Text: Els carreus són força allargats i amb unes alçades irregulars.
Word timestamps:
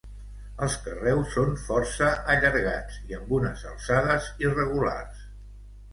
Els 0.67 0.77
carreus 0.85 1.35
són 1.35 1.51
força 1.67 2.09
allargats 2.35 2.97
i 3.11 3.19
amb 3.21 3.37
unes 3.41 3.67
alçades 3.73 4.31
irregulars. 4.47 5.25